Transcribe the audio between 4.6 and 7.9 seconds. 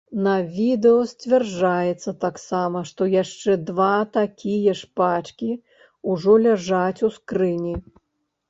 ж пачкі ўжо ляжаць у скрыні.